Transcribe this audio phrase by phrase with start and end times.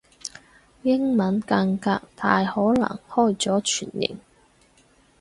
[0.81, 4.17] 英文間隔大可能開咗全形